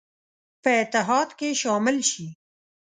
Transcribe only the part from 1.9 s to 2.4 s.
شي.